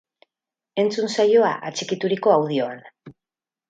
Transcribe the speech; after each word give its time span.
Entzun 0.85 1.13
saioa 1.17 1.53
atxikituriko 1.71 2.37
audioan! 2.41 2.85